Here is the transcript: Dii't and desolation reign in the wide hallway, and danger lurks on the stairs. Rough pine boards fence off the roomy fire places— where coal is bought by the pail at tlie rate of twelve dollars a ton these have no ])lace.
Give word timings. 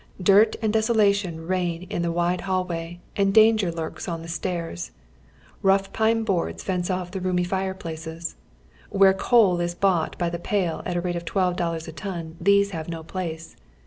Dii't 0.19 0.55
and 0.63 0.73
desolation 0.73 1.45
reign 1.45 1.83
in 1.91 2.01
the 2.01 2.11
wide 2.11 2.41
hallway, 2.41 2.99
and 3.15 3.31
danger 3.31 3.71
lurks 3.71 4.07
on 4.07 4.23
the 4.23 4.27
stairs. 4.27 4.89
Rough 5.61 5.93
pine 5.93 6.23
boards 6.23 6.63
fence 6.63 6.89
off 6.89 7.11
the 7.11 7.21
roomy 7.21 7.43
fire 7.43 7.75
places— 7.75 8.35
where 8.89 9.13
coal 9.13 9.59
is 9.59 9.75
bought 9.75 10.17
by 10.17 10.31
the 10.31 10.39
pail 10.39 10.81
at 10.87 10.97
tlie 10.97 11.03
rate 11.03 11.15
of 11.15 11.25
twelve 11.25 11.55
dollars 11.55 11.87
a 11.87 11.91
ton 11.91 12.35
these 12.41 12.71
have 12.71 12.89
no 12.89 13.05
])lace. 13.13 13.55